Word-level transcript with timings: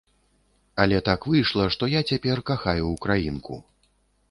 Але 0.83 0.97
так 1.09 1.27
выйшла, 1.33 1.67
што 1.77 1.91
я 1.93 2.01
цяпер 2.11 2.43
кахаю 2.53 2.83
ўкраінку. 2.95 3.63